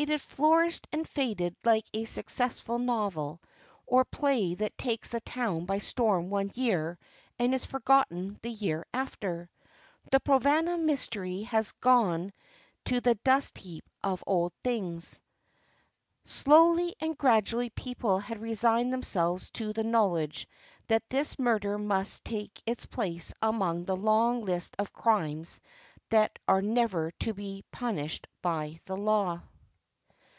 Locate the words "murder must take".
21.40-22.62